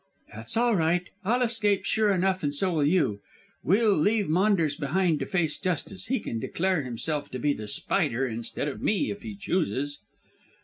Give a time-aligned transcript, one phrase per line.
[0.33, 1.07] "That's all right.
[1.23, 3.21] I'll escape, sure enough, and so will you.
[3.63, 8.25] We'll leave Maunders behind to face justice: he can declare himself to be The Spider
[8.25, 9.99] instead of me if he chooses."